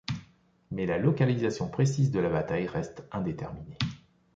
[0.71, 3.77] Mais la localisation précise de la bataille reste indéterminée.